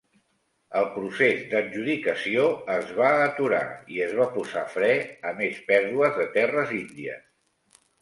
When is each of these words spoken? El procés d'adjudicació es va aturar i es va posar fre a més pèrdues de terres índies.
El 0.79 0.87
procés 0.95 1.43
d'adjudicació 1.51 2.47
es 2.77 2.91
va 3.01 3.11
aturar 3.27 3.61
i 3.99 4.03
es 4.09 4.19
va 4.23 4.29
posar 4.41 4.67
fre 4.79 4.93
a 5.21 5.37
més 5.45 5.63
pèrdues 5.73 6.21
de 6.21 6.31
terres 6.41 6.79
índies. 6.85 7.27